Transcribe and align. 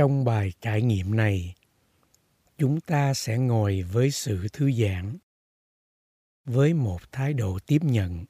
trong 0.00 0.24
bài 0.24 0.52
trải 0.60 0.82
nghiệm 0.82 1.16
này, 1.16 1.54
chúng 2.58 2.80
ta 2.80 3.14
sẽ 3.14 3.38
ngồi 3.38 3.82
với 3.82 4.10
sự 4.10 4.46
thư 4.52 4.72
giãn, 4.72 5.18
với 6.44 6.74
một 6.74 7.12
thái 7.12 7.34
độ 7.34 7.58
tiếp 7.66 7.78
nhận 7.82 8.24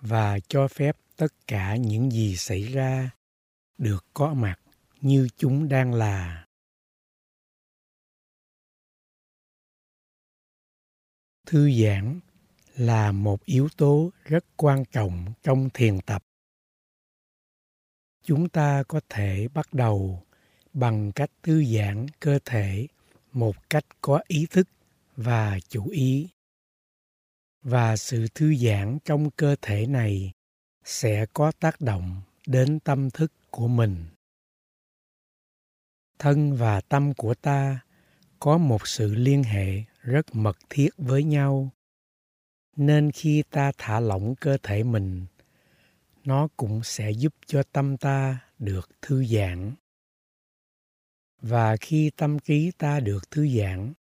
và 0.00 0.38
cho 0.48 0.68
phép 0.68 0.96
tất 1.16 1.46
cả 1.46 1.76
những 1.76 2.10
gì 2.10 2.36
xảy 2.36 2.62
ra 2.62 3.10
được 3.78 4.06
có 4.14 4.34
mặt 4.34 4.60
như 5.00 5.28
chúng 5.36 5.68
đang 5.68 5.94
là. 5.94 6.46
Thư 11.46 11.70
giãn 11.82 12.20
là 12.74 13.12
một 13.12 13.44
yếu 13.44 13.68
tố 13.76 14.10
rất 14.24 14.44
quan 14.56 14.84
trọng 14.92 15.32
trong 15.42 15.68
thiền 15.74 16.00
tập. 16.00 16.22
Chúng 18.22 18.48
ta 18.48 18.82
có 18.88 19.00
thể 19.08 19.48
bắt 19.54 19.74
đầu 19.74 20.26
bằng 20.72 21.12
cách 21.12 21.30
thư 21.42 21.64
giãn 21.64 22.06
cơ 22.20 22.38
thể 22.44 22.86
một 23.32 23.70
cách 23.70 23.84
có 24.00 24.20
ý 24.26 24.46
thức 24.50 24.68
và 25.16 25.58
chủ 25.68 25.88
ý. 25.88 26.28
Và 27.62 27.96
sự 27.96 28.26
thư 28.34 28.54
giãn 28.54 28.98
trong 29.04 29.30
cơ 29.30 29.56
thể 29.62 29.86
này 29.86 30.32
sẽ 30.84 31.26
có 31.32 31.52
tác 31.60 31.80
động 31.80 32.22
đến 32.46 32.80
tâm 32.80 33.10
thức 33.10 33.32
của 33.50 33.68
mình. 33.68 34.04
Thân 36.18 36.56
và 36.56 36.80
tâm 36.80 37.14
của 37.14 37.34
ta 37.34 37.80
có 38.38 38.58
một 38.58 38.88
sự 38.88 39.14
liên 39.14 39.42
hệ 39.42 39.82
rất 40.00 40.26
mật 40.34 40.58
thiết 40.70 40.88
với 40.96 41.24
nhau. 41.24 41.70
Nên 42.76 43.10
khi 43.12 43.42
ta 43.50 43.72
thả 43.78 44.00
lỏng 44.00 44.34
cơ 44.34 44.56
thể 44.62 44.82
mình, 44.82 45.26
nó 46.24 46.48
cũng 46.56 46.80
sẽ 46.84 47.10
giúp 47.10 47.34
cho 47.46 47.62
tâm 47.62 47.96
ta 47.96 48.38
được 48.58 48.90
thư 49.02 49.24
giãn 49.24 49.72
và 51.42 51.76
khi 51.76 52.10
tâm 52.16 52.38
trí 52.38 52.70
ta 52.78 53.00
được 53.00 53.30
thư 53.30 53.48
giãn, 53.58 53.92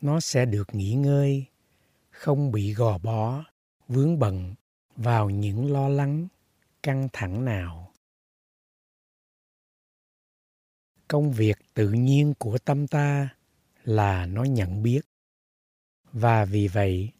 nó 0.00 0.20
sẽ 0.20 0.44
được 0.44 0.74
nghỉ 0.74 0.94
ngơi, 0.94 1.44
không 2.10 2.52
bị 2.52 2.72
gò 2.72 2.98
bó, 2.98 3.44
vướng 3.88 4.18
bận 4.18 4.54
vào 4.96 5.30
những 5.30 5.72
lo 5.72 5.88
lắng, 5.88 6.28
căng 6.82 7.08
thẳng 7.12 7.44
nào. 7.44 7.92
Công 11.08 11.32
việc 11.32 11.58
tự 11.74 11.92
nhiên 11.92 12.34
của 12.38 12.58
tâm 12.58 12.86
ta 12.86 13.28
là 13.84 14.26
nó 14.26 14.44
nhận 14.44 14.82
biết. 14.82 15.00
Và 16.12 16.44
vì 16.44 16.68
vậy, 16.68 17.10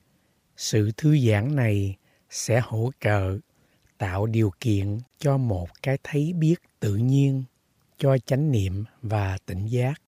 sự 0.57 0.91
thư 0.97 1.19
giãn 1.19 1.57
này 1.57 1.97
sẽ 2.31 2.61
hỗ 2.65 2.91
trợ, 3.01 3.39
tạo 3.99 4.27
điều 4.27 4.51
kiện 4.61 4.99
cho 5.19 5.37
một 5.37 5.69
cái 5.83 5.99
thấy 6.03 6.33
biết 6.33 6.55
tự 6.81 6.97
nhiên 6.97 7.45
cho 8.05 8.19
chánh 8.19 8.51
niệm 8.51 8.85
và 9.03 9.39
tỉnh 9.47 9.67
giác. 9.67 10.03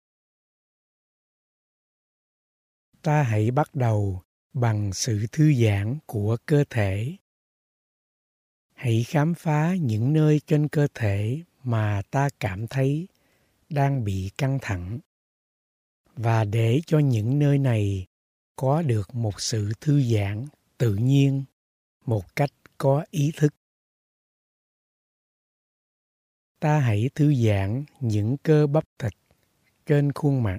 Ta 3.02 3.22
hãy 3.22 3.50
bắt 3.50 3.74
đầu 3.74 4.22
bằng 4.52 4.92
sự 4.92 5.26
thư 5.32 5.52
giãn 5.54 5.98
của 6.06 6.36
cơ 6.46 6.64
thể. 6.70 7.16
Hãy 8.74 9.04
khám 9.08 9.34
phá 9.34 9.74
những 9.74 10.12
nơi 10.12 10.40
trên 10.46 10.68
cơ 10.68 10.88
thể 10.94 11.42
mà 11.62 12.02
ta 12.10 12.28
cảm 12.40 12.66
thấy 12.66 13.08
đang 13.68 14.04
bị 14.04 14.30
căng 14.38 14.58
thẳng. 14.62 14.98
Và 16.16 16.44
để 16.44 16.80
cho 16.86 16.98
những 16.98 17.38
nơi 17.38 17.58
này 17.58 18.06
có 18.56 18.82
được 18.82 19.14
một 19.14 19.40
sự 19.40 19.72
thư 19.80 20.02
giãn 20.02 20.46
tự 20.78 20.94
nhiên 20.94 21.44
một 22.06 22.36
cách 22.36 22.50
có 22.78 23.04
ý 23.10 23.32
thức 23.36 23.54
ta 26.62 26.78
hãy 26.78 27.10
thư 27.14 27.34
giãn 27.34 27.84
những 28.00 28.36
cơ 28.42 28.66
bắp 28.66 28.84
thịt 28.98 29.12
trên 29.86 30.12
khuôn 30.12 30.42
mặt. 30.42 30.58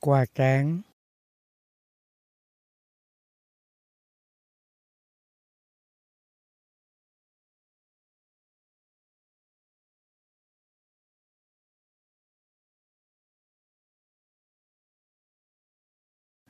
Qua 0.00 0.24
trán 0.34 0.82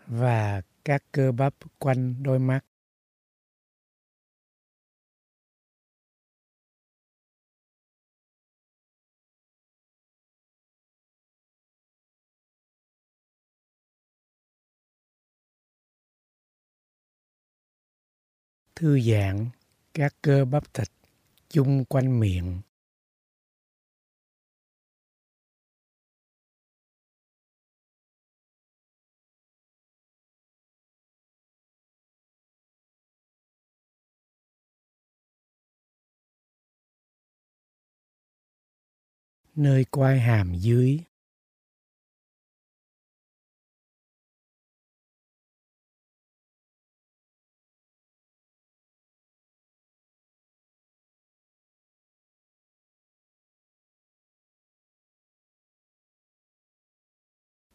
và 0.09 0.63
các 0.85 1.03
cơ 1.13 1.33
bắp 1.33 1.55
quanh 1.79 2.23
đôi 2.23 2.39
mắt. 2.39 2.61
Thư 18.75 19.01
giãn 19.01 19.47
các 19.95 20.15
cơ 20.23 20.45
bắp 20.45 20.75
thịt 20.75 20.89
chung 21.49 21.85
quanh 21.85 22.21
miệng 22.21 22.61
nơi 39.59 39.85
quai 39.85 40.21
hàm 40.21 40.55
dưới. 40.55 40.99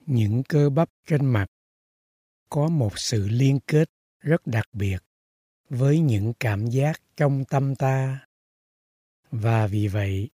Những 0.05 0.43
cơ 0.49 0.69
bắp 0.69 0.89
trên 1.07 1.25
mặt 1.25 1.45
có 2.49 2.69
một 2.69 2.99
sự 2.99 3.27
liên 3.27 3.59
kết 3.67 3.89
rất 4.19 4.47
đặc 4.47 4.69
biệt 4.73 4.97
với 5.69 5.99
những 5.99 6.33
cảm 6.39 6.67
giác 6.67 7.01
trong 7.17 7.45
tâm 7.45 7.75
ta. 7.75 8.27
Và 9.31 9.67
vì 9.67 9.87
vậy 9.87 10.29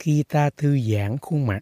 khi 0.00 0.24
ta 0.28 0.50
thư 0.50 0.78
giãn 0.78 1.18
khuôn 1.18 1.46
mặt. 1.46 1.60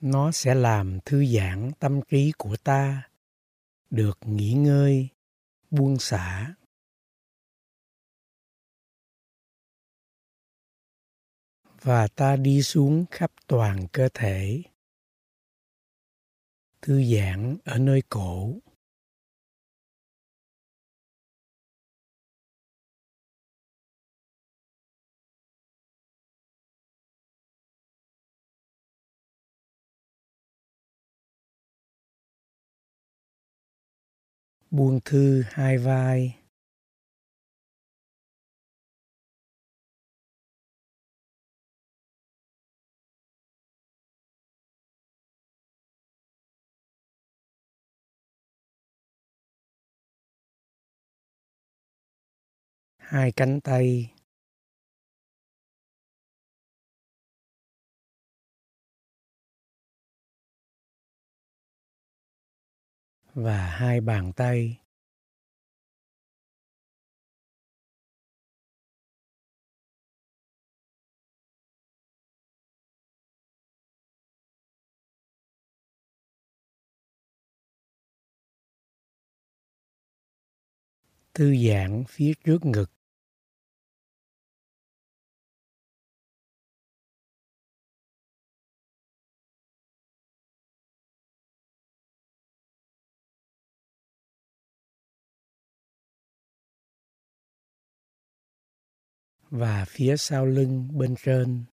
Nó 0.00 0.32
sẽ 0.32 0.54
làm 0.54 0.98
thư 1.04 1.26
giãn 1.26 1.70
tâm 1.78 2.00
trí 2.08 2.32
của 2.38 2.56
ta. 2.56 3.10
Được 3.90 4.18
nghỉ 4.24 4.52
ngơi. 4.52 5.08
Buông 5.70 5.98
xả. 5.98 6.54
Và 11.82 12.08
ta 12.08 12.36
đi 12.36 12.62
xuống 12.62 13.04
khắp 13.10 13.32
toàn 13.46 13.86
cơ 13.92 14.08
thể. 14.14 14.62
Thư 16.82 17.04
giãn 17.04 17.56
ở 17.64 17.78
nơi 17.78 18.02
cổ. 18.08 18.54
Buông 34.70 35.00
thư 35.04 35.42
hai 35.50 35.78
vai. 35.78 36.36
Hai 52.98 53.32
cánh 53.32 53.60
tay. 53.60 54.15
và 63.36 63.66
hai 63.66 64.00
bàn 64.00 64.32
tay. 64.32 64.78
Tư 81.32 81.56
giãn 81.68 82.04
phía 82.08 82.32
trước 82.44 82.64
ngực. 82.64 82.95
Và 99.50 99.84
phía 99.88 100.16
sau 100.16 100.46
lưng 100.46 100.88
bên 100.98 101.14
trên. 101.24 101.64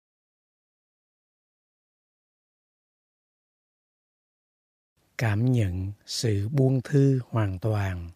Cảm 5.17 5.51
nhận 5.51 5.91
sự 6.05 6.49
buông 6.49 6.81
thư 6.81 7.19
hoàn 7.29 7.59
toàn. 7.59 8.09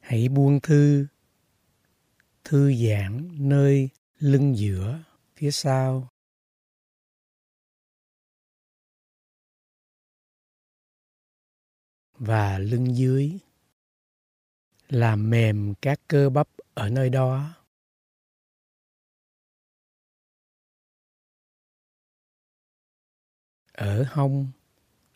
Hãy 0.00 0.28
buông 0.28 0.60
thư 0.60 1.06
thư 2.44 2.72
giãn 2.74 3.30
nơi 3.38 3.88
lưng 4.18 4.56
giữa 4.56 5.02
phía 5.36 5.50
sau. 5.50 6.08
Và 12.12 12.58
lưng 12.58 12.96
dưới 12.96 13.38
làm 14.88 15.30
mềm 15.30 15.74
các 15.82 16.00
cơ 16.08 16.30
bắp 16.30 16.48
ở 16.74 16.88
nơi 16.88 17.10
đó. 17.10 17.54
Ở 23.72 24.04
hông 24.08 24.52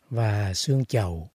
và 0.09 0.53
xương 0.53 0.85
chậu. 0.85 1.34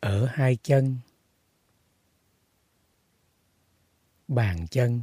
Ở 0.00 0.26
hai 0.26 0.56
chân. 0.62 0.96
Bàn 4.28 4.66
chân. 4.70 5.02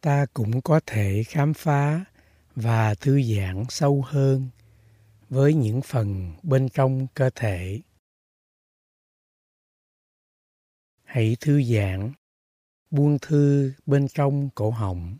Ta 0.00 0.26
cũng 0.34 0.62
có 0.62 0.80
thể 0.86 1.22
khám 1.26 1.54
phá 1.54 2.04
và 2.54 2.94
thư 2.94 3.22
giãn 3.22 3.64
sâu 3.68 4.02
hơn 4.06 4.48
với 5.28 5.54
những 5.54 5.82
phần 5.82 6.32
bên 6.42 6.68
trong 6.68 7.06
cơ 7.14 7.30
thể. 7.34 7.80
Hãy 11.06 11.36
thư 11.40 11.62
giãn. 11.62 12.12
Buông 12.90 13.18
thư 13.22 13.72
bên 13.86 14.08
trong 14.08 14.48
cổ 14.54 14.70
họng. 14.70 15.16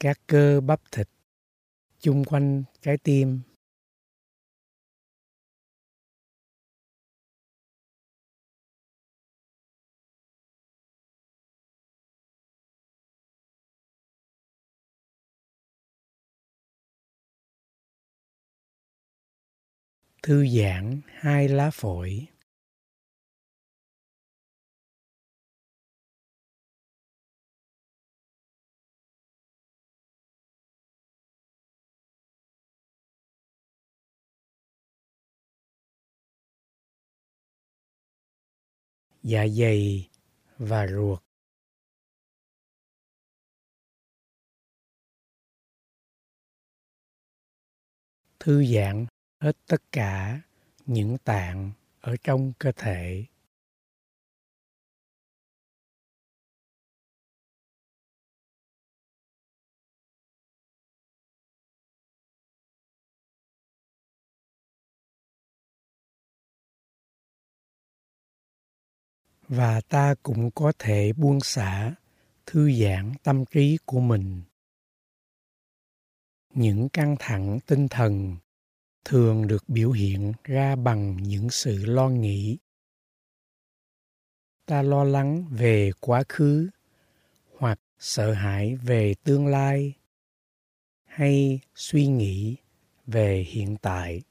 Các 0.00 0.20
cơ 0.26 0.60
bắp 0.60 0.80
thịt. 0.92 1.08
Chung 2.00 2.24
quanh 2.24 2.64
trái 2.80 2.98
tim. 2.98 3.40
Thư 20.28 20.46
giãn 20.46 21.00
hai 21.06 21.48
lá 21.48 21.70
phổi. 21.70 22.26
Dạ 39.22 39.46
dày 39.46 40.10
và 40.58 40.86
ruột. 40.86 41.22
Thư 48.40 48.64
giãn 48.64 49.06
hết 49.38 49.56
tất 49.66 49.82
cả 49.92 50.40
những 50.86 51.18
tạng 51.18 51.72
ở 52.00 52.16
trong 52.22 52.52
cơ 52.58 52.72
thể. 52.76 53.24
Và 69.48 69.80
ta 69.88 70.14
cũng 70.22 70.50
có 70.50 70.72
thể 70.78 71.12
buông 71.12 71.40
xả 71.40 71.94
thư 72.46 72.72
giãn 72.72 73.12
tâm 73.22 73.44
trí 73.44 73.78
của 73.84 74.00
mình. 74.00 74.42
Những 76.54 76.88
căng 76.88 77.16
thẳng 77.18 77.58
tinh 77.66 77.88
thần 77.88 78.36
thường 79.04 79.46
được 79.46 79.68
biểu 79.68 79.90
hiện 79.90 80.32
ra 80.44 80.76
bằng 80.76 81.16
những 81.22 81.50
sự 81.50 81.84
lo 81.84 82.08
nghĩ. 82.08 82.58
Ta 84.66 84.82
lo 84.82 85.04
lắng 85.04 85.44
về 85.50 85.90
quá 86.00 86.22
khứ 86.28 86.68
hoặc 87.58 87.80
sợ 87.98 88.32
hãi 88.32 88.76
về 88.76 89.14
tương 89.24 89.46
lai 89.46 89.94
hay 91.04 91.60
suy 91.74 92.06
nghĩ 92.06 92.56
về 93.06 93.44
hiện 93.48 93.76
tại. 93.82 94.22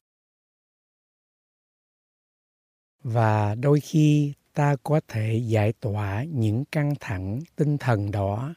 Và 3.04 3.56
đôi 3.56 3.80
khi 3.80 4.34
ta 4.54 4.76
có 4.84 5.02
thể 5.08 5.42
giải 5.46 5.74
tỏa 5.74 6.24
những 6.24 6.66
căng 6.66 6.94
thẳng 7.00 7.40
tinh 7.56 7.78
thần 7.78 8.12
đó 8.12 8.56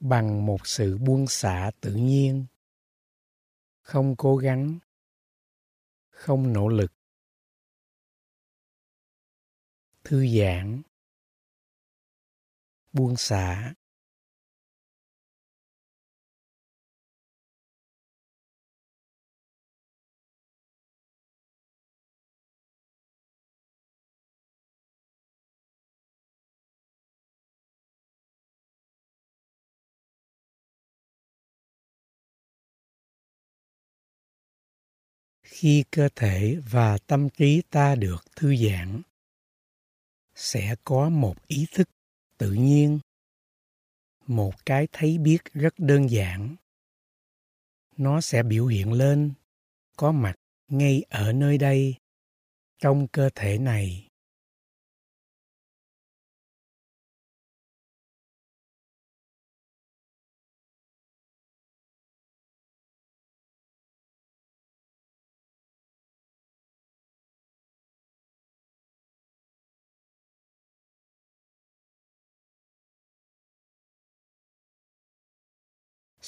bằng 0.00 0.46
một 0.46 0.66
sự 0.66 0.98
buông 0.98 1.26
xả 1.26 1.70
tự 1.80 1.94
nhiên 1.94 2.46
không 3.82 4.14
cố 4.18 4.36
gắng. 4.36 4.78
Không 6.10 6.52
nỗ 6.52 6.68
lực. 6.68 6.92
Thư 10.04 10.26
giãn. 10.38 10.82
Buông 12.92 13.16
xả. 13.16 13.74
Khi 35.52 35.84
cơ 35.90 36.08
thể 36.16 36.58
và 36.70 36.98
tâm 36.98 37.28
trí 37.28 37.62
ta 37.70 37.94
được 37.94 38.24
thư 38.36 38.56
giãn, 38.56 39.02
sẽ 40.34 40.74
có 40.84 41.08
một 41.08 41.46
ý 41.46 41.66
thức 41.72 41.88
tự 42.38 42.52
nhiên, 42.52 42.98
một 44.26 44.66
cái 44.66 44.88
thấy 44.92 45.18
biết 45.18 45.38
rất 45.54 45.74
đơn 45.78 46.10
giản. 46.10 46.56
Nó 47.96 48.20
sẽ 48.20 48.42
biểu 48.42 48.66
hiện 48.66 48.92
lên, 48.92 49.32
có 49.96 50.12
mặt 50.12 50.34
ngay 50.68 51.02
ở 51.08 51.32
nơi 51.32 51.58
đây, 51.58 51.94
trong 52.78 53.08
cơ 53.08 53.30
thể 53.34 53.58
này. 53.58 54.08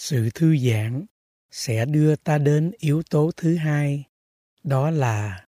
Sự 0.05 0.31
thư 0.35 0.57
giãn 0.57 1.07
sẽ 1.51 1.85
đưa 1.87 2.17
ta 2.17 2.39
đến 2.39 2.73
yếu 2.79 3.03
tố 3.11 3.31
thứ 3.37 3.57
hai, 3.57 4.05
đó 4.63 4.91
là 4.91 5.47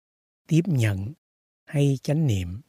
tiếp 0.48 0.62
nhận 0.66 1.14
hay 1.66 2.00
chánh 2.04 2.28
niệm. 2.28 2.62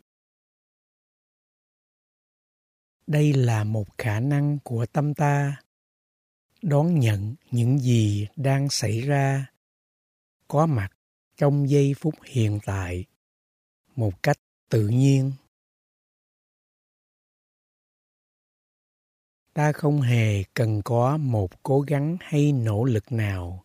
Đây 3.06 3.32
là 3.32 3.64
một 3.64 3.98
khả 3.98 4.20
năng 4.20 4.58
của 4.64 4.86
tâm 4.86 5.14
ta 5.14 5.62
đón 6.62 7.00
nhận 7.00 7.34
những 7.50 7.78
gì 7.78 8.28
đang 8.36 8.68
xảy 8.68 9.00
ra 9.00 9.46
có 10.48 10.66
mặt 10.66 10.88
trong 11.36 11.70
giây 11.70 11.94
phút 11.98 12.14
hiện 12.24 12.58
tại 12.64 13.04
một 13.96 14.22
cách 14.22 14.38
tự 14.68 14.88
nhiên. 14.88 15.32
Ta 19.56 19.72
không 19.72 20.00
hề 20.00 20.42
cần 20.54 20.82
có 20.82 21.16
một 21.16 21.62
cố 21.62 21.80
gắng 21.80 22.16
hay 22.20 22.52
nỗ 22.52 22.84
lực 22.84 23.12
nào. 23.12 23.64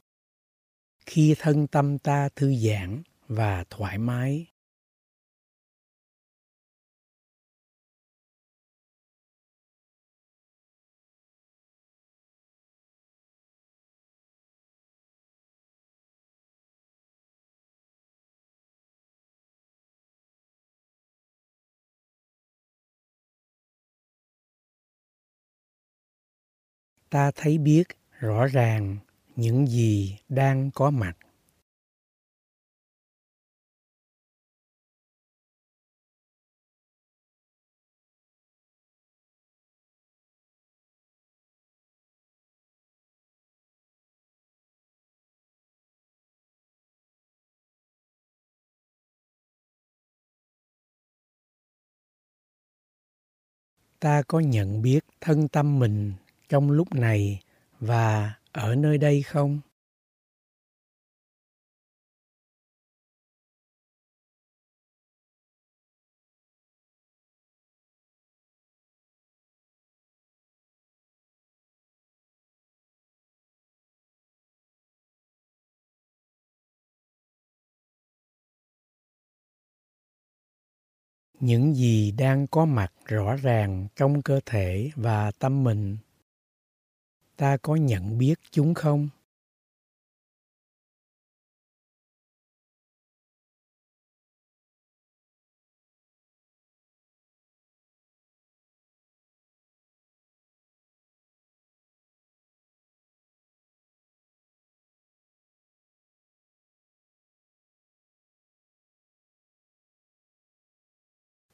Khi 1.05 1.35
thân 1.39 1.67
tâm 1.67 1.97
ta 1.97 2.29
thư 2.35 2.55
giãn 2.55 3.03
và 3.27 3.63
thoải 3.69 3.97
mái 3.97 4.45
ta 27.11 27.31
thấy 27.35 27.57
biết 27.57 27.83
rõ 28.19 28.45
ràng 28.47 28.97
những 29.35 29.67
gì 29.67 30.17
đang 30.29 30.71
có 30.71 30.89
mặt. 30.89 31.13
Ta 53.99 54.21
có 54.27 54.39
nhận 54.39 54.81
biết 54.81 54.99
thân 55.21 55.47
tâm 55.47 55.79
mình 55.79 56.13
trong 56.51 56.71
lúc 56.71 56.93
này 56.95 57.39
và 57.79 58.33
ở 58.51 58.75
nơi 58.75 58.97
đây 58.97 59.21
không? 59.23 59.59
Những 81.39 81.75
gì 81.75 82.11
đang 82.11 82.47
có 82.47 82.65
mặt 82.65 82.93
rõ 83.05 83.35
ràng 83.35 83.87
trong 83.95 84.21
cơ 84.21 84.39
thể 84.45 84.91
và 84.95 85.31
tâm 85.39 85.63
mình 85.63 85.97
ta 87.41 87.57
có 87.57 87.75
nhận 87.75 88.17
biết 88.17 88.33
chúng 88.51 88.73
không? 88.73 89.09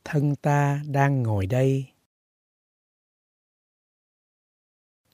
Thân 0.03 0.35
ta 0.35 0.81
đang 0.87 1.23
ngồi 1.23 1.45
đây. 1.47 1.96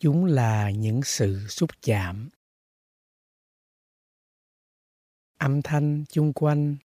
Chúng 0.03 0.25
là 0.25 0.71
những 0.71 1.01
sự 1.03 1.47
xúc 1.47 1.69
chạm. 1.81 2.29
Âm 5.37 5.61
thanh 5.61 6.03
chung 6.09 6.33
quanh. 6.33 6.77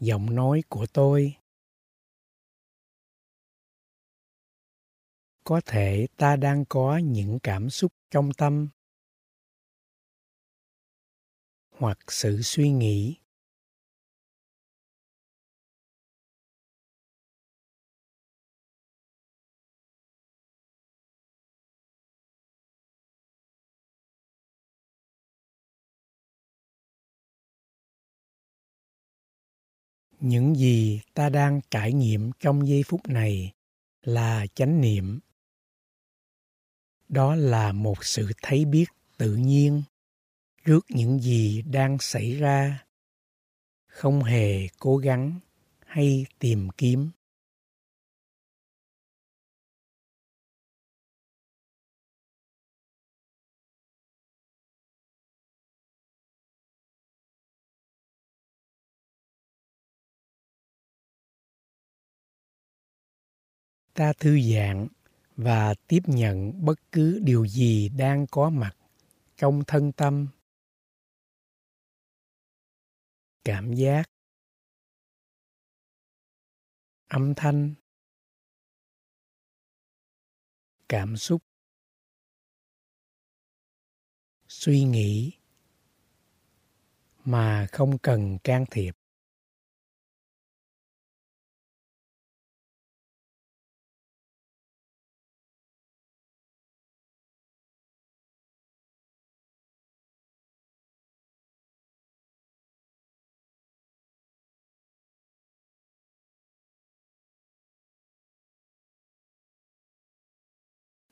Giọng 0.00 0.34
nói 0.34 0.62
của 0.68 0.86
tôi. 0.92 1.36
Có 5.44 5.60
thể 5.66 6.06
ta 6.16 6.36
đang 6.36 6.64
có 6.68 7.00
những 7.04 7.38
cảm 7.42 7.70
xúc 7.70 7.92
trong 8.10 8.30
tâm. 8.38 8.68
Hoặc 11.70 11.98
sự 12.08 12.42
suy 12.42 12.70
nghĩ. 12.70 13.16
Những 30.20 30.54
gì 30.54 31.00
ta 31.14 31.28
đang 31.28 31.60
trải 31.70 31.92
nghiệm 31.92 32.30
trong 32.40 32.68
giây 32.68 32.82
phút 32.82 33.08
này 33.08 33.52
là 34.02 34.46
chánh 34.54 34.80
niệm. 34.80 35.20
Đó 37.08 37.34
là 37.34 37.72
một 37.72 38.04
sự 38.04 38.32
thấy 38.42 38.64
biết 38.64 38.86
tự 39.18 39.36
nhiên 39.36 39.82
trước 40.64 40.86
những 40.88 41.18
gì 41.18 41.62
đang 41.62 41.98
xảy 41.98 42.34
ra. 42.34 42.84
Không 43.86 44.22
hề 44.22 44.68
cố 44.78 44.96
gắng 44.96 45.40
hay 45.86 46.26
tìm 46.38 46.68
kiếm. 46.70 47.10
Ta 63.98 64.12
thư 64.12 64.40
giãn 64.40 64.88
và 65.36 65.74
tiếp 65.86 66.00
nhận 66.06 66.64
bất 66.64 66.92
cứ 66.92 67.20
điều 67.22 67.46
gì 67.46 67.88
đang 67.88 68.26
có 68.26 68.50
mặt 68.50 68.76
trong 69.36 69.62
thân 69.66 69.92
tâm. 69.92 70.28
Cảm 73.44 73.72
giác. 73.72 74.10
Âm 77.08 77.34
thanh. 77.34 77.74
Cảm 80.88 81.16
xúc. 81.16 81.42
Suy 84.48 84.84
nghĩ 84.84 85.32
mà 87.24 87.66
không 87.72 87.98
cần 87.98 88.38
can 88.44 88.64
thiệp. 88.70 88.94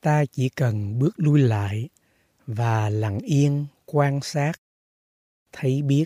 Ta 0.01 0.25
chỉ 0.31 0.49
cần 0.49 0.99
bước 0.99 1.13
lui 1.17 1.39
lại 1.39 1.89
và 2.47 2.89
lặng 2.89 3.19
yên 3.19 3.65
quan 3.85 4.19
sát 4.21 4.51
thấy 5.51 5.81
biết. 5.81 6.05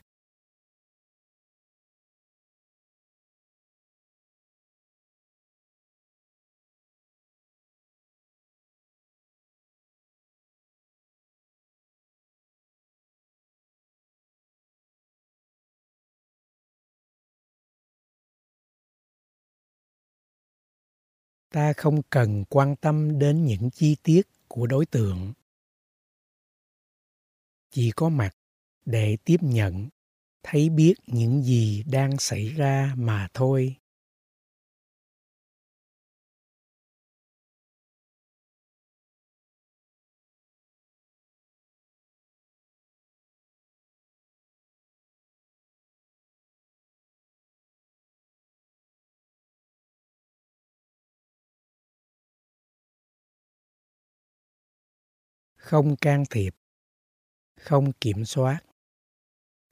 Ta 21.52 21.74
không 21.78 22.02
cần 22.10 22.44
quan 22.50 22.76
tâm 22.76 23.20
đến 23.20 23.46
những 23.46 23.70
chi 23.72 23.96
tiết 24.04 24.22
của 24.48 24.68
đối 24.68 24.86
tượng. 24.86 25.34
Chỉ 27.72 27.92
có 27.96 28.10
mặt 28.10 28.36
để 28.86 29.18
tiếp 29.26 29.38
nhận, 29.42 29.90
thấy 30.44 30.70
biết 30.70 30.94
những 31.08 31.44
gì 31.44 31.84
đang 31.84 32.18
xảy 32.18 32.50
ra 32.50 32.94
mà 32.98 33.28
thôi. 33.34 33.76
Không 55.72 55.96
can 55.96 56.24
thiệp, 56.30 56.56
không 57.56 57.92
kiểm 58.02 58.26
soát. 58.26 58.60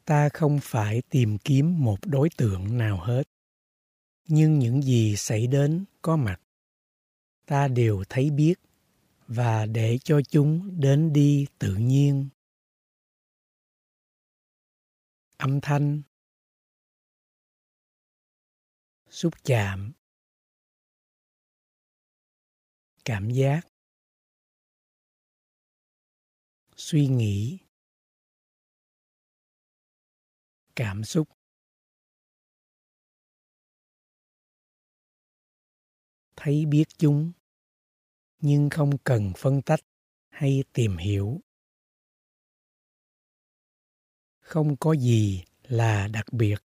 Ta 0.06 0.29
không 0.34 0.60
phải 0.62 1.01
tìm 1.10 1.38
kiếm 1.38 1.84
một 1.84 1.98
đối 2.06 2.29
tượng 2.38 2.77
nào 2.77 3.00
hết. 3.01 3.24
Nhưng 4.27 4.60
những 4.60 4.82
gì 4.82 5.15
xảy 5.15 5.48
đến 5.48 5.86
có 6.01 6.15
mặt. 6.15 6.41
Ta 7.46 7.68
đều 7.68 8.03
thấy 8.10 8.29
biết 8.29 8.53
và 9.27 9.65
để 9.65 9.98
cho 10.03 10.22
chúng 10.29 10.79
đến 10.82 11.13
đi 11.13 11.48
tự 11.60 11.75
nhiên. 11.75 12.29
Âm 15.38 15.62
thanh. 15.62 16.01
Xúc 19.10 19.34
chạm. 19.44 19.91
Cảm 23.06 23.29
giác. 23.29 23.68
Suy 26.79 27.07
nghĩ, 27.07 27.59
cảm 30.75 31.03
xúc. 31.03 31.27
Thấy 36.36 36.65
biết 36.65 36.83
chúng, 36.98 37.31
nhưng 38.39 38.69
không 38.69 38.98
cần 39.03 39.33
phân 39.38 39.62
tách 39.62 39.79
hay 40.30 40.63
tìm 40.73 40.97
hiểu. 40.97 41.41
Không 44.39 44.77
có 44.77 44.93
gì 44.93 45.43
là 45.63 46.08
đặc 46.08 46.34
biệt. 46.34 46.68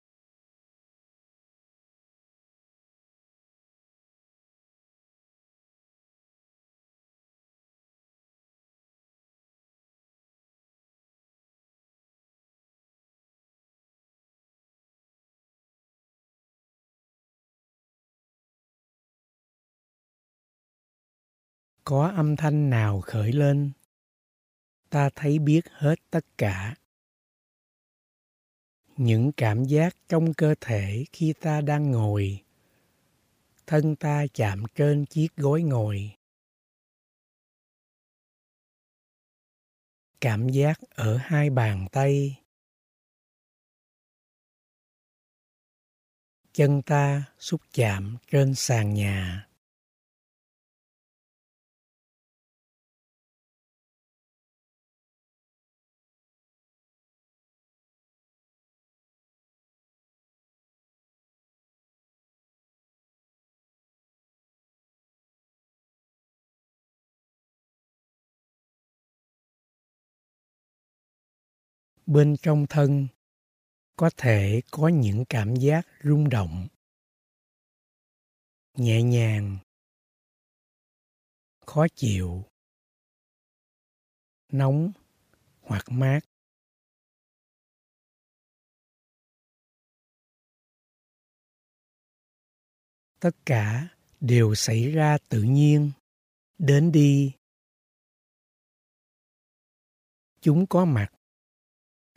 Có 21.84 22.12
âm 22.16 22.36
thanh 22.36 22.70
nào 22.70 23.00
khởi 23.00 23.32
lên? 23.32 23.72
Ta 24.90 25.10
thấy 25.14 25.38
biết 25.38 25.60
hết 25.70 25.94
tất 26.10 26.24
cả. 26.38 26.74
Những 28.96 29.32
cảm 29.36 29.64
giác 29.64 29.96
trong 30.08 30.34
cơ 30.34 30.54
thể 30.60 31.04
khi 31.12 31.34
ta 31.40 31.60
đang 31.60 31.90
ngồi. 31.90 32.44
Thân 33.66 33.96
ta 33.96 34.24
chạm 34.34 34.64
trên 34.74 35.06
chiếc 35.06 35.28
gối 35.36 35.62
ngồi. 35.62 36.16
Cảm 40.20 40.48
giác 40.48 40.80
ở 40.90 41.16
hai 41.16 41.50
bàn 41.50 41.86
tay. 41.92 42.40
Chân 46.52 46.82
ta 46.82 47.24
xúc 47.38 47.60
chạm 47.72 48.16
trên 48.30 48.54
sàn 48.54 48.94
nhà. 48.94 49.43
Bên 72.06 72.36
trong 72.42 72.66
thân 72.68 73.08
có 73.96 74.10
thể 74.16 74.60
có 74.70 74.88
những 74.88 75.24
cảm 75.28 75.56
giác 75.56 75.86
rung 76.04 76.28
động. 76.28 76.68
Nhẹ 78.76 79.02
nhàng, 79.02 79.58
khó 81.66 81.86
chịu, 81.96 82.44
nóng 84.52 84.92
hoặc 85.60 85.84
mát. 85.88 86.20
Tất 93.20 93.36
cả 93.46 93.88
đều 94.20 94.54
xảy 94.54 94.90
ra 94.90 95.18
tự 95.28 95.42
nhiên. 95.42 95.92
Đến 96.58 96.92
đi. 96.92 97.32
Chúng 100.40 100.66
có 100.66 100.84
mặt 100.84 101.13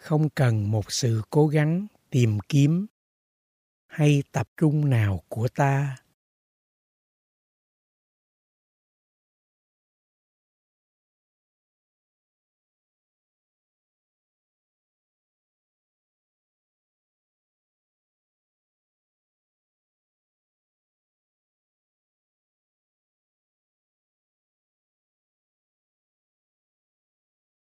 không 0.08 0.30
cần 0.30 0.72
một 0.72 0.92
sự 0.92 1.22
cố 1.30 1.48
gắng 1.48 1.88
tìm 2.10 2.40
kiếm 2.50 2.86
hay 3.88 4.24
tập 4.32 4.48
trung 4.58 4.90
nào 4.90 5.24
của 5.30 5.48
ta. 5.48 5.98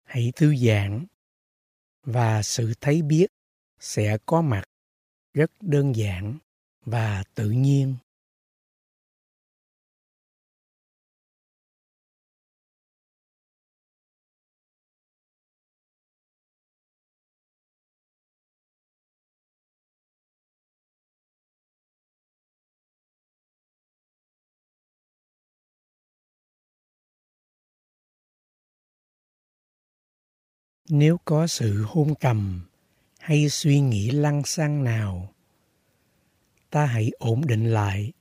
Hãy 0.05 0.33
thư 0.37 0.57
giãn 0.57 1.07
và 2.03 2.43
sự 2.43 2.73
thấy 2.81 3.03
biết 3.03 3.27
sẽ 3.81 4.19
có 4.27 4.43
mặt. 4.43 4.65
Rất 5.35 5.51
đơn 5.61 5.97
giản 5.97 6.39
và 6.85 7.25
tự 7.35 7.51
nhiên. 7.51 7.97
Nếu 30.91 31.19
có 31.25 31.47
sự 31.47 31.85
hôn 31.89 32.15
trầm 32.21 32.67
hay 33.19 33.49
suy 33.49 33.81
nghĩ 33.81 34.11
lăng 34.11 34.43
xăng 34.45 34.85
nào, 34.85 35.35
ta 36.71 36.87
hãy 36.87 37.11
ổn 37.19 37.47
định 37.47 37.65
lại 37.65 38.13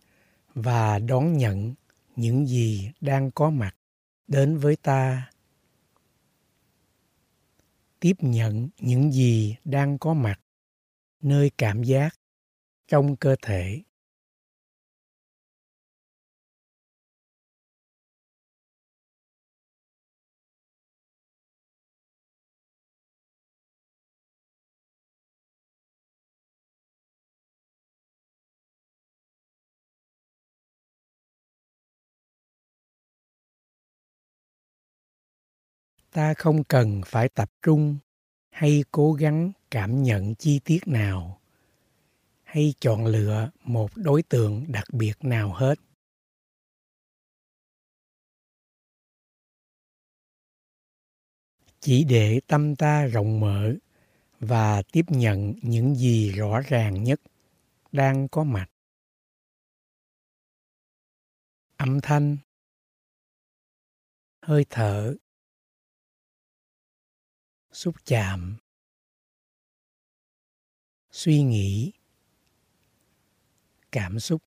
và 0.53 0.99
đón 0.99 1.37
nhận 1.37 1.73
những 2.15 2.47
gì 2.47 2.91
đang 3.01 3.31
có 3.31 3.49
mặt 3.49 3.75
đến 4.27 4.57
với 4.57 4.75
ta. 4.75 5.29
Tiếp 7.99 8.13
nhận 8.19 8.69
những 8.79 9.11
gì 9.11 9.55
đang 9.65 9.97
có 9.97 10.13
mặt, 10.13 10.39
nơi 11.21 11.51
cảm 11.57 11.83
giác 11.83 12.19
trong 12.87 13.15
cơ 13.15 13.35
thể. 13.41 13.81
Ta 36.11 36.33
không 36.33 36.63
cần 36.63 37.01
phải 37.05 37.29
tập 37.29 37.51
trung 37.61 37.97
hay 38.49 38.83
cố 38.91 39.13
gắng 39.13 39.51
cảm 39.71 40.03
nhận 40.03 40.35
chi 40.35 40.59
tiết 40.65 40.79
nào 40.85 41.39
hay 42.43 42.73
chọn 42.79 43.05
lựa 43.05 43.51
một 43.63 43.91
đối 43.95 44.23
tượng 44.23 44.65
đặc 44.71 44.85
biệt 44.93 45.13
nào 45.21 45.53
hết. 45.53 45.75
Chỉ 51.79 52.03
để 52.03 52.39
tâm 52.47 52.75
ta 52.75 53.05
rộng 53.05 53.39
mở 53.39 53.73
và 54.39 54.81
tiếp 54.91 55.05
nhận 55.07 55.53
những 55.61 55.95
gì 55.95 56.31
rõ 56.31 56.61
ràng 56.61 57.03
nhất 57.03 57.21
đang 57.91 58.27
có 58.27 58.43
mặt. 58.43 58.69
Âm 61.77 62.01
thanh, 62.01 62.37
hơi 64.41 64.65
thở 64.69 65.15
xúc 67.79 67.95
chạm. 68.05 68.57
Suy 71.11 71.41
nghĩ. 71.43 71.91
Cảm 73.91 74.19
xúc. 74.19 74.41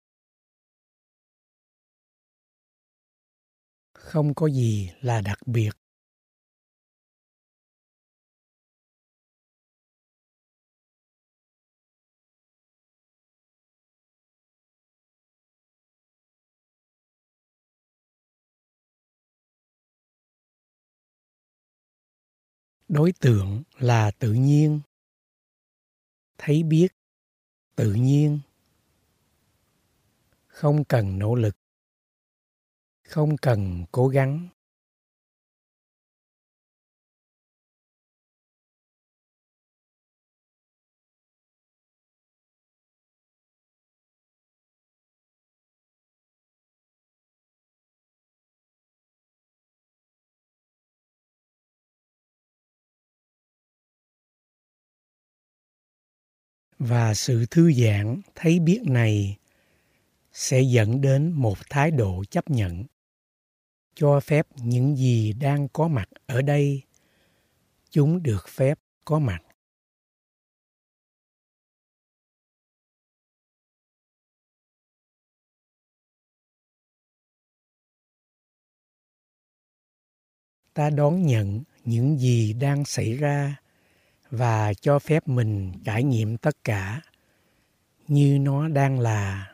Không 3.92 4.34
có 4.34 4.46
gì 4.46 4.90
là 5.00 5.20
đặc 5.20 5.38
biệt. 5.46 5.79
Đối 22.90 23.12
tượng 23.12 23.62
là 23.78 24.10
tự 24.10 24.32
nhiên. 24.32 24.80
Thấy 26.38 26.62
biết, 26.62 26.88
tự 27.76 27.94
nhiên. 27.94 28.40
Không 30.46 30.84
cần 30.84 31.18
nỗ 31.18 31.34
lực. 31.34 31.56
Không 33.08 33.36
cần 33.36 33.84
cố 33.92 34.08
gắng. 34.08 34.48
Và 56.80 57.14
sự 57.14 57.46
thư 57.50 57.72
giãn 57.72 58.20
thấy 58.34 58.58
biết 58.58 58.80
này 58.84 59.36
sẽ 60.32 60.60
dẫn 60.62 61.00
đến 61.00 61.32
một 61.32 61.58
thái 61.70 61.90
độ 61.90 62.24
chấp 62.30 62.50
nhận. 62.50 62.84
Cho 63.94 64.20
phép 64.20 64.46
những 64.56 64.96
gì 64.96 65.32
đang 65.32 65.68
có 65.68 65.88
mặt 65.88 66.08
ở 66.26 66.42
đây, 66.42 66.82
chúng 67.90 68.22
được 68.22 68.48
phép 68.48 68.78
có 69.04 69.18
mặt. 69.18 69.42
Ta 80.74 80.90
đón 80.90 81.22
nhận 81.22 81.62
những 81.84 82.18
gì 82.18 82.52
đang 82.52 82.84
xảy 82.84 83.12
ra 83.12 83.56
và 84.30 84.72
cho 84.80 84.98
phép 84.98 85.28
mình 85.28 85.72
trải 85.84 86.02
nghiệm 86.02 86.36
tất 86.36 86.56
cả 86.64 87.00
như 88.08 88.38
nó 88.40 88.68
đang 88.68 89.00
là. 89.00 89.49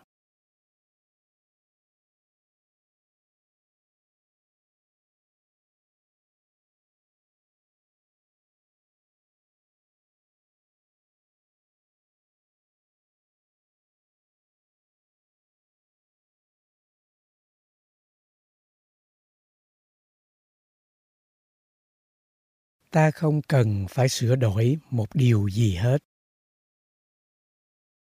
Ta 22.97 23.11
không 23.11 23.43
cần 23.43 23.87
phải 23.91 24.09
sửa 24.09 24.37
đổi 24.37 24.79
một 24.91 25.09
điều 25.15 25.49
gì 25.49 25.75
hết. 25.75 25.99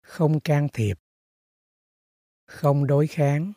Không 0.02 0.40
can 0.40 0.68
thiệp. 0.72 0.98
Không 2.46 2.87
đối 2.87 3.06
kháng. 3.06 3.52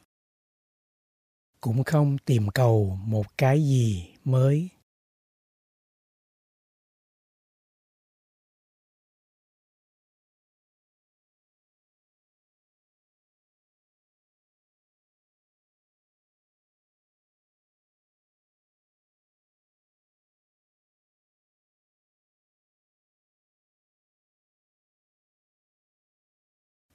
Cũng 1.62 1.84
không 1.84 2.18
tìm 2.26 2.48
cầu 2.54 3.00
một 3.04 3.38
cái 3.38 3.64
gì 3.64 4.14
mới. 4.24 4.70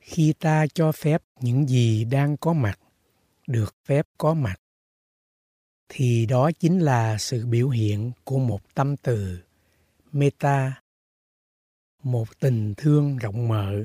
Khi 0.04 0.34
ta 0.40 0.66
cho 0.74 0.92
phép 0.92 1.22
những 1.40 1.68
gì 1.68 2.04
đang 2.04 2.36
có 2.36 2.52
mặt 2.52 2.78
được 3.46 3.74
phép 3.84 4.06
có 4.18 4.34
mặt, 4.34 4.56
thì 5.88 6.26
đó 6.26 6.50
chính 6.58 6.78
là 6.78 7.18
sự 7.18 7.46
biểu 7.46 7.68
hiện 7.68 8.12
của 8.24 8.38
một 8.38 8.74
tâm 8.74 8.96
từ, 8.96 9.42
meta, 10.12 10.82
một 12.02 12.38
tình 12.40 12.74
thương 12.76 13.16
rộng 13.16 13.48
mở. 13.48 13.84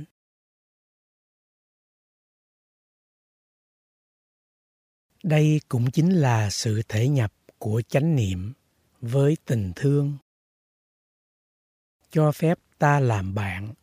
Đây 5.23 5.61
cũng 5.69 5.91
chính 5.91 6.13
là 6.13 6.49
sự 6.49 6.81
thể 6.89 7.07
nhập 7.07 7.33
của 7.57 7.81
chánh 7.87 8.15
niệm 8.15 8.53
với 9.01 9.37
tình 9.45 9.73
thương. 9.75 10.17
Cho 12.09 12.31
phép 12.31 12.59
ta 12.77 12.99
làm 12.99 13.35
bạn 13.35 13.73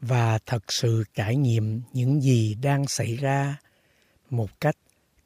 và 0.00 0.38
thật 0.46 0.72
sự 0.72 1.04
trải 1.14 1.36
nghiệm 1.36 1.82
những 1.92 2.20
gì 2.20 2.54
đang 2.54 2.86
xảy 2.86 3.16
ra 3.16 3.56
một 4.30 4.60
cách 4.60 4.76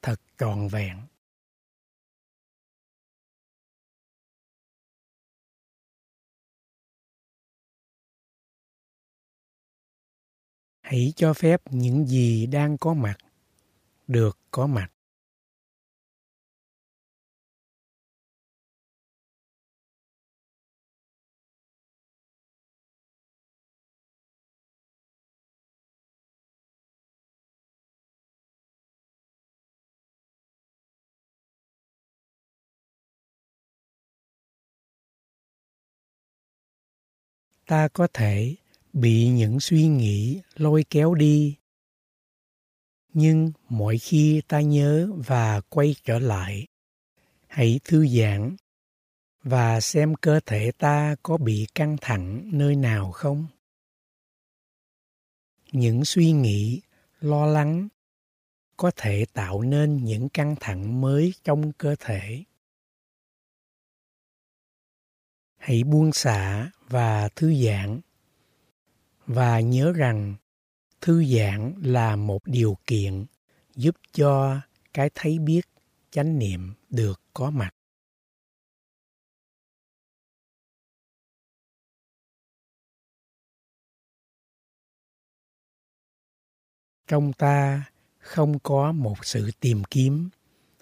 thật 0.02 0.20
trọn 0.38 0.68
vẹn. 0.68 0.98
Hãy 10.82 11.12
cho 11.16 11.34
phép 11.34 11.60
những 11.70 12.06
gì 12.06 12.46
đang 12.46 12.78
có 12.78 12.94
mặt 12.94 13.16
được 14.06 14.38
có 14.50 14.66
mặt. 14.66 14.88
Ta 37.66 37.88
có 37.88 38.08
thể 38.12 38.54
bị 38.92 39.28
những 39.28 39.60
suy 39.60 39.86
nghĩ 39.86 40.40
lôi 40.54 40.84
kéo 40.90 41.14
đi. 41.14 41.56
Nhưng 43.14 43.52
mỗi 43.68 43.98
khi 43.98 44.42
ta 44.48 44.60
nhớ 44.60 45.08
và 45.26 45.60
quay 45.60 45.94
trở 46.04 46.18
lại, 46.18 46.66
hãy 47.46 47.80
thư 47.84 48.06
giãn 48.06 48.56
và 49.42 49.80
xem 49.80 50.14
cơ 50.14 50.40
thể 50.46 50.72
ta 50.78 51.16
có 51.22 51.36
bị 51.36 51.66
căng 51.74 51.96
thẳng 52.00 52.50
nơi 52.52 52.76
nào 52.76 53.12
không. 53.12 53.46
Những 55.72 56.04
suy 56.04 56.32
nghĩ, 56.32 56.80
lo 57.20 57.46
lắng 57.46 57.88
có 58.76 58.90
thể 58.96 59.24
tạo 59.32 59.62
nên 59.62 60.04
những 60.04 60.28
căng 60.28 60.56
thẳng 60.60 61.00
mới 61.00 61.34
trong 61.44 61.72
cơ 61.72 61.96
thể. 61.98 62.44
Hãy 65.62 65.84
buông 65.84 66.12
xả 66.12 66.70
và 66.88 67.28
thư 67.28 67.54
giãn. 67.54 68.00
Và 69.26 69.60
nhớ 69.60 69.92
rằng, 69.92 70.34
thư 71.00 71.24
giãn 71.24 71.74
là 71.82 72.16
một 72.16 72.42
điều 72.46 72.76
kiện 72.86 73.26
giúp 73.74 73.96
cho 74.12 74.60
cái 74.94 75.10
thấy 75.14 75.38
biết, 75.38 75.60
chánh 76.10 76.38
niệm 76.38 76.74
được 76.90 77.20
có 77.34 77.50
mặt. 77.50 77.70
Trong 87.06 87.32
ta 87.32 87.84
không 88.18 88.58
có 88.58 88.92
một 88.92 89.24
sự 89.24 89.50
tìm 89.60 89.84
kiếm 89.84 90.28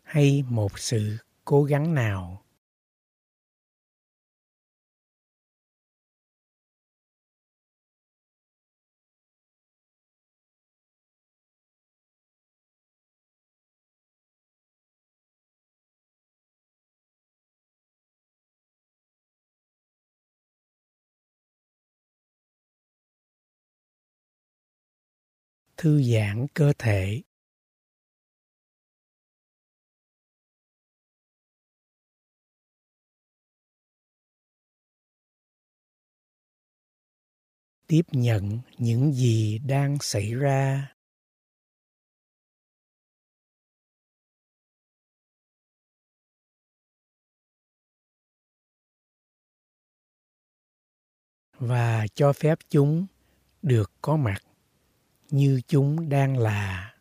hay 0.02 0.44
một 0.48 0.78
sự 0.78 1.16
cố 1.44 1.62
gắng 1.64 1.94
nào. 1.94 2.44
Thư 25.80 26.02
giãn 26.02 26.46
cơ 26.54 26.72
thể. 26.78 27.22
Tiếp 37.86 38.02
nhận 38.12 38.60
những 38.78 39.12
gì 39.12 39.58
đang 39.58 39.96
xảy 40.00 40.34
ra. 40.34 40.94
Và 51.58 52.06
cho 52.14 52.32
phép 52.32 52.58
chúng 52.68 53.06
được 53.62 53.92
có 54.02 54.16
mặt 54.16 54.49
như 55.30 55.60
chúng 55.68 56.08
đang 56.08 56.38
là. 56.38 56.92